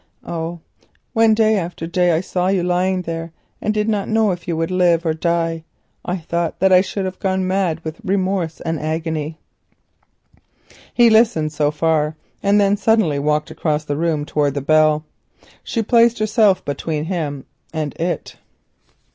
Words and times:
Oh! 0.25 0.61
when 1.13 1.35
day 1.35 1.55
after 1.55 1.85
day 1.85 2.11
I 2.11 2.21
saw 2.21 2.47
you 2.47 2.63
lying 2.63 3.03
there 3.03 3.31
and 3.61 3.71
did 3.71 3.87
not 3.87 4.09
know 4.09 4.31
if 4.31 4.47
you 4.47 4.57
would 4.57 4.71
live 4.71 5.05
or 5.05 5.13
die, 5.13 5.63
I 6.03 6.17
thought 6.17 6.59
that 6.59 6.71
I 6.73 6.81
should 6.81 7.05
have 7.05 7.19
gone 7.19 7.47
mad 7.47 7.81
with 7.85 8.01
remorse 8.03 8.61
and 8.61 8.79
agony!" 8.79 9.37
He 10.91 11.11
listened 11.11 11.51
so 11.53 11.69
far, 11.69 12.15
and 12.41 12.59
then 12.59 12.77
suddenly 12.77 13.19
walked 13.19 13.51
across 13.51 13.85
the 13.85 13.95
room 13.95 14.25
towards 14.25 14.55
the 14.55 14.61
bell. 14.61 15.05
She 15.63 15.83
placed 15.83 16.17
herself 16.17 16.65
between 16.65 17.03
him 17.03 17.45
and 17.71 17.93
it. 17.99 18.37